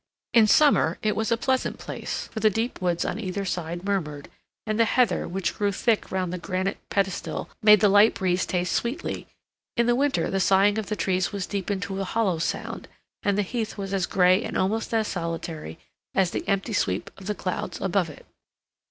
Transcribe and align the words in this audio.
In 0.33 0.47
summer 0.47 0.97
it 1.03 1.15
was 1.15 1.31
a 1.31 1.37
pleasant 1.37 1.77
place, 1.77 2.27
for 2.31 2.39
the 2.39 2.49
deep 2.49 2.81
woods 2.81 3.05
on 3.05 3.19
either 3.19 3.45
side 3.45 3.83
murmured, 3.85 4.31
and 4.65 4.79
the 4.79 4.85
heather, 4.85 5.27
which 5.27 5.53
grew 5.55 5.71
thick 5.71 6.11
round 6.11 6.33
the 6.33 6.39
granite 6.39 6.79
pedestal, 6.89 7.51
made 7.61 7.81
the 7.81 7.87
light 7.87 8.15
breeze 8.15 8.47
taste 8.47 8.73
sweetly; 8.73 9.27
in 9.77 9.95
winter 9.95 10.31
the 10.31 10.39
sighing 10.39 10.79
of 10.79 10.87
the 10.87 10.95
trees 10.95 11.31
was 11.31 11.45
deepened 11.45 11.83
to 11.83 12.01
a 12.01 12.03
hollow 12.03 12.39
sound, 12.39 12.87
and 13.21 13.37
the 13.37 13.43
heath 13.43 13.77
was 13.77 13.93
as 13.93 14.07
gray 14.07 14.43
and 14.43 14.57
almost 14.57 14.91
as 14.91 15.07
solitary 15.07 15.77
as 16.15 16.31
the 16.31 16.47
empty 16.47 16.73
sweep 16.73 17.11
of 17.19 17.27
the 17.27 17.35
clouds 17.35 17.79
above 17.79 18.09
it. 18.09 18.25